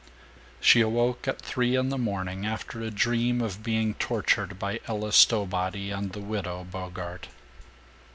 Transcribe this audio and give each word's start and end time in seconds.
She 0.59 0.81
awoke 0.81 1.27
at 1.27 1.39
three 1.43 1.75
in 1.75 1.89
the 1.89 1.97
morning, 1.99 2.43
after 2.43 2.81
a 2.81 2.89
dream 2.89 3.39
of 3.39 3.61
being 3.61 3.93
tortured 3.93 4.57
by 4.57 4.79
Ella 4.87 5.11
Stowbody 5.11 5.91
and 5.91 6.11
the 6.13 6.19
Widow 6.21 6.63
Bogart. 6.63 7.27